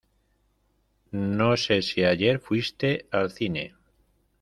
[1.39, 3.73] No sé si ayer fuiste al cine.